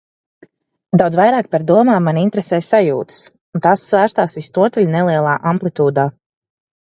Daudz 0.99 1.17
vairāk 1.19 1.49
par 1.55 1.65
domām 1.71 2.07
mani 2.09 2.23
interesē 2.27 2.59
sajūtas, 2.67 3.21
un 3.57 3.63
tās 3.65 3.83
svārstās 3.91 4.37
visnotaļ 4.41 4.89
nelielā 4.95 5.35
amplitūdā. 5.53 6.07